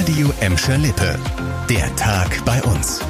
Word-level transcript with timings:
Radio 0.00 0.32
Emscher 0.40 0.78
Lippe. 0.78 1.18
Der 1.68 1.94
Tag 1.94 2.42
bei 2.46 2.62
uns. 2.62 3.04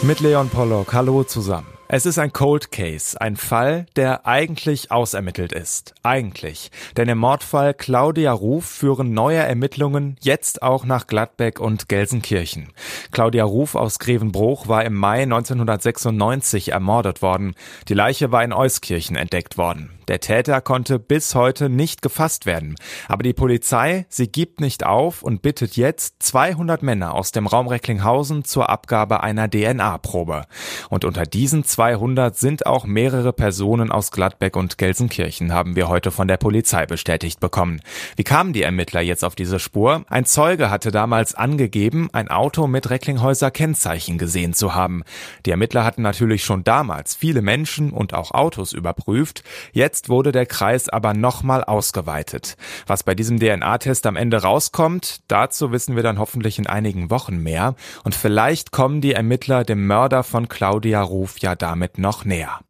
Mit 0.00 0.20
Leon 0.20 0.48
Pollock. 0.48 0.94
Hallo 0.94 1.22
zusammen. 1.22 1.66
Es 1.86 2.06
ist 2.06 2.18
ein 2.18 2.32
Cold 2.32 2.72
Case, 2.72 3.20
ein 3.20 3.36
Fall, 3.36 3.84
der 3.96 4.26
eigentlich 4.26 4.90
ausermittelt 4.90 5.52
ist. 5.52 5.92
Eigentlich. 6.02 6.70
Denn 6.96 7.10
im 7.10 7.18
Mordfall 7.18 7.74
Claudia 7.74 8.32
Ruf 8.32 8.64
führen 8.64 9.12
neue 9.12 9.40
Ermittlungen 9.40 10.16
jetzt 10.22 10.62
auch 10.62 10.86
nach 10.86 11.06
Gladbeck 11.06 11.60
und 11.60 11.90
Gelsenkirchen. 11.90 12.72
Claudia 13.12 13.44
Ruf 13.44 13.74
aus 13.74 13.98
Grevenbruch 13.98 14.66
war 14.66 14.82
im 14.86 14.94
Mai 14.94 15.24
1996 15.24 16.72
ermordet 16.72 17.20
worden. 17.20 17.54
Die 17.88 17.94
Leiche 17.94 18.32
war 18.32 18.42
in 18.42 18.54
Euskirchen 18.54 19.16
entdeckt 19.16 19.58
worden. 19.58 19.99
Der 20.10 20.18
Täter 20.18 20.60
konnte 20.60 20.98
bis 20.98 21.36
heute 21.36 21.68
nicht 21.68 22.02
gefasst 22.02 22.44
werden. 22.44 22.74
Aber 23.06 23.22
die 23.22 23.32
Polizei, 23.32 24.06
sie 24.08 24.26
gibt 24.26 24.60
nicht 24.60 24.84
auf 24.84 25.22
und 25.22 25.40
bittet 25.40 25.76
jetzt 25.76 26.20
200 26.24 26.82
Männer 26.82 27.14
aus 27.14 27.30
dem 27.30 27.46
Raum 27.46 27.68
Recklinghausen 27.68 28.42
zur 28.42 28.70
Abgabe 28.70 29.22
einer 29.22 29.48
DNA-Probe. 29.48 30.46
Und 30.88 31.04
unter 31.04 31.26
diesen 31.26 31.62
200 31.62 32.36
sind 32.36 32.66
auch 32.66 32.86
mehrere 32.86 33.32
Personen 33.32 33.92
aus 33.92 34.10
Gladbeck 34.10 34.56
und 34.56 34.78
Gelsenkirchen, 34.78 35.54
haben 35.54 35.76
wir 35.76 35.88
heute 35.88 36.10
von 36.10 36.26
der 36.26 36.38
Polizei 36.38 36.86
bestätigt 36.86 37.38
bekommen. 37.38 37.80
Wie 38.16 38.24
kamen 38.24 38.52
die 38.52 38.64
Ermittler 38.64 39.02
jetzt 39.02 39.24
auf 39.24 39.36
diese 39.36 39.60
Spur? 39.60 40.04
Ein 40.08 40.24
Zeuge 40.24 40.70
hatte 40.70 40.90
damals 40.90 41.36
angegeben, 41.36 42.08
ein 42.12 42.26
Auto 42.26 42.66
mit 42.66 42.90
Recklinghäuser 42.90 43.52
Kennzeichen 43.52 44.18
gesehen 44.18 44.54
zu 44.54 44.74
haben. 44.74 45.04
Die 45.46 45.52
Ermittler 45.52 45.84
hatten 45.84 46.02
natürlich 46.02 46.42
schon 46.42 46.64
damals 46.64 47.14
viele 47.14 47.42
Menschen 47.42 47.92
und 47.92 48.12
auch 48.12 48.32
Autos 48.32 48.72
überprüft. 48.72 49.44
Jetzt 49.72 49.99
Jetzt 50.00 50.08
wurde 50.08 50.32
der 50.32 50.46
Kreis 50.46 50.88
aber 50.88 51.12
nochmal 51.12 51.62
ausgeweitet. 51.62 52.56
Was 52.86 53.02
bei 53.02 53.14
diesem 53.14 53.38
DNA-Test 53.38 54.06
am 54.06 54.16
Ende 54.16 54.40
rauskommt, 54.40 55.20
dazu 55.28 55.72
wissen 55.72 55.94
wir 55.94 56.02
dann 56.02 56.18
hoffentlich 56.18 56.58
in 56.58 56.66
einigen 56.66 57.10
Wochen 57.10 57.42
mehr. 57.42 57.74
Und 58.02 58.14
vielleicht 58.14 58.72
kommen 58.72 59.02
die 59.02 59.12
Ermittler 59.12 59.62
dem 59.62 59.86
Mörder 59.86 60.22
von 60.22 60.48
Claudia 60.48 61.02
Ruf 61.02 61.40
ja 61.40 61.54
damit 61.54 61.98
noch 61.98 62.24
näher. 62.24 62.60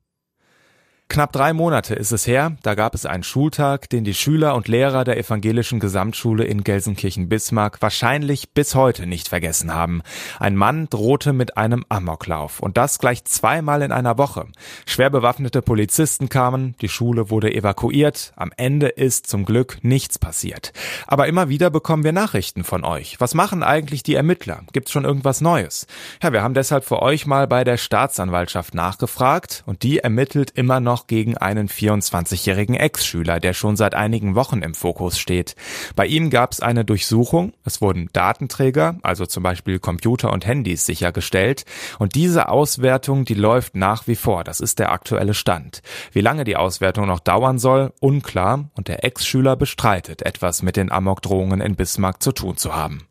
Knapp 1.10 1.32
drei 1.32 1.52
Monate 1.52 1.96
ist 1.96 2.12
es 2.12 2.28
her, 2.28 2.56
da 2.62 2.76
gab 2.76 2.94
es 2.94 3.04
einen 3.04 3.24
Schultag, 3.24 3.90
den 3.90 4.04
die 4.04 4.14
Schüler 4.14 4.54
und 4.54 4.68
Lehrer 4.68 5.02
der 5.02 5.18
evangelischen 5.18 5.80
Gesamtschule 5.80 6.44
in 6.44 6.62
Gelsenkirchen-Bismarck 6.62 7.82
wahrscheinlich 7.82 8.52
bis 8.52 8.76
heute 8.76 9.08
nicht 9.08 9.26
vergessen 9.26 9.74
haben. 9.74 10.02
Ein 10.38 10.54
Mann 10.54 10.88
drohte 10.88 11.32
mit 11.32 11.56
einem 11.56 11.84
Amoklauf 11.88 12.60
und 12.60 12.76
das 12.76 13.00
gleich 13.00 13.24
zweimal 13.24 13.82
in 13.82 13.90
einer 13.90 14.18
Woche. 14.18 14.46
Schwer 14.86 15.10
bewaffnete 15.10 15.62
Polizisten 15.62 16.28
kamen, 16.28 16.76
die 16.80 16.88
Schule 16.88 17.28
wurde 17.28 17.52
evakuiert, 17.52 18.32
am 18.36 18.52
Ende 18.56 18.86
ist 18.86 19.26
zum 19.26 19.44
Glück 19.44 19.78
nichts 19.82 20.16
passiert. 20.16 20.72
Aber 21.08 21.26
immer 21.26 21.48
wieder 21.48 21.70
bekommen 21.70 22.04
wir 22.04 22.12
Nachrichten 22.12 22.62
von 22.62 22.84
euch. 22.84 23.18
Was 23.18 23.34
machen 23.34 23.64
eigentlich 23.64 24.04
die 24.04 24.14
Ermittler? 24.14 24.62
Gibt's 24.72 24.92
schon 24.92 25.04
irgendwas 25.04 25.40
Neues? 25.40 25.88
Ja, 26.22 26.32
wir 26.32 26.44
haben 26.44 26.54
deshalb 26.54 26.84
für 26.84 27.02
euch 27.02 27.26
mal 27.26 27.48
bei 27.48 27.64
der 27.64 27.78
Staatsanwaltschaft 27.78 28.74
nachgefragt 28.74 29.64
und 29.66 29.82
die 29.82 29.98
ermittelt 29.98 30.52
immer 30.52 30.78
noch 30.78 30.99
noch 31.00 31.06
gegen 31.06 31.36
einen 31.38 31.68
24-jährigen 31.68 32.74
Ex-Schüler, 32.74 33.40
der 33.40 33.54
schon 33.54 33.76
seit 33.76 33.94
einigen 33.94 34.34
Wochen 34.34 34.60
im 34.60 34.74
Fokus 34.74 35.18
steht. 35.18 35.54
Bei 35.96 36.06
ihm 36.06 36.28
gab 36.28 36.52
es 36.52 36.60
eine 36.60 36.84
Durchsuchung, 36.84 37.54
es 37.64 37.80
wurden 37.80 38.10
Datenträger, 38.12 38.98
also 39.02 39.24
zum 39.24 39.42
Beispiel 39.42 39.78
Computer 39.78 40.30
und 40.30 40.46
Handys 40.46 40.84
sichergestellt 40.84 41.64
und 41.98 42.14
diese 42.14 42.50
Auswertung, 42.50 43.24
die 43.24 43.34
läuft 43.34 43.76
nach 43.76 44.06
wie 44.06 44.16
vor, 44.16 44.44
das 44.44 44.60
ist 44.60 44.78
der 44.78 44.92
aktuelle 44.92 45.32
Stand. 45.32 45.80
Wie 46.12 46.20
lange 46.20 46.44
die 46.44 46.56
Auswertung 46.56 47.06
noch 47.06 47.20
dauern 47.20 47.58
soll, 47.58 47.92
unklar 48.00 48.68
und 48.74 48.88
der 48.88 49.02
Ex-Schüler 49.04 49.56
bestreitet, 49.56 50.22
etwas 50.22 50.62
mit 50.62 50.76
den 50.76 50.92
Amokdrohungen 50.92 51.62
in 51.62 51.76
Bismarck 51.76 52.22
zu 52.22 52.32
tun 52.32 52.58
zu 52.58 52.74
haben. 52.74 53.06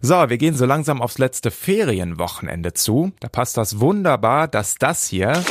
So, 0.00 0.28
wir 0.28 0.36
gehen 0.36 0.54
so 0.54 0.66
langsam 0.66 1.00
aufs 1.00 1.16
letzte 1.16 1.50
Ferienwochenende 1.50 2.74
zu. 2.74 3.12
Da 3.20 3.28
passt 3.28 3.56
das 3.56 3.80
wunderbar, 3.80 4.48
dass 4.48 4.74
das 4.74 5.08
hier 5.08 5.42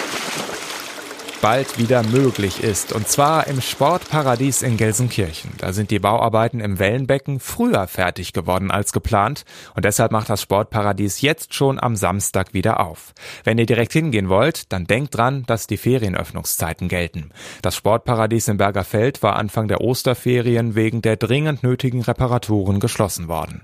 bald 1.43 1.77
wieder 1.77 2.03
möglich 2.03 2.63
ist. 2.63 2.93
Und 2.93 3.09
zwar 3.09 3.47
im 3.47 3.59
Sportparadies 3.59 4.61
in 4.61 4.77
Gelsenkirchen. 4.77 5.51
Da 5.57 5.73
sind 5.73 5.91
die 5.91 5.99
Bauarbeiten 5.99 6.61
im 6.61 6.79
Wellenbecken 6.79 7.41
früher 7.41 7.85
fertig 7.87 8.31
geworden 8.31 8.71
als 8.71 8.93
geplant. 8.93 9.43
Und 9.75 9.83
deshalb 9.83 10.13
macht 10.13 10.29
das 10.29 10.41
Sportparadies 10.41 11.19
jetzt 11.19 11.53
schon 11.53 11.81
am 11.81 11.97
Samstag 11.97 12.53
wieder 12.53 12.79
auf. 12.79 13.13
Wenn 13.43 13.57
ihr 13.57 13.65
direkt 13.65 13.91
hingehen 13.91 14.29
wollt, 14.29 14.71
dann 14.71 14.85
denkt 14.85 15.17
dran, 15.17 15.43
dass 15.45 15.67
die 15.67 15.75
Ferienöffnungszeiten 15.75 16.87
gelten. 16.87 17.31
Das 17.61 17.75
Sportparadies 17.75 18.47
im 18.47 18.55
Bergerfeld 18.55 19.21
war 19.21 19.35
Anfang 19.35 19.67
der 19.67 19.81
Osterferien 19.81 20.75
wegen 20.75 21.01
der 21.01 21.17
dringend 21.17 21.61
nötigen 21.61 22.03
Reparaturen 22.03 22.79
geschlossen 22.79 23.27
worden. 23.27 23.63